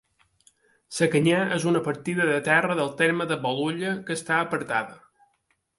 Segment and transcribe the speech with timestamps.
[0.99, 5.01] Sacanyar és una partida de terra del terme de Bolulla que està apartada.